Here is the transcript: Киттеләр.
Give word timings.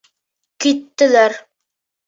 Киттеләр. 0.65 1.39